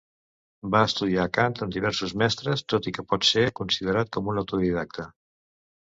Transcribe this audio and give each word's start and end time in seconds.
Va 0.75 0.79
estudiar 0.87 1.25
cant 1.35 1.57
amb 1.67 1.75
diversos 1.77 2.17
mestres, 2.23 2.65
tot 2.75 2.91
i 2.93 2.97
que 2.99 3.07
pot 3.13 3.31
ser 3.35 3.47
considerat 3.63 4.15
com 4.19 4.35
un 4.35 4.45
autodidacte. 4.45 5.11